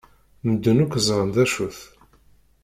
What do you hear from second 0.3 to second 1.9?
Medden akk ẓran d acu-t.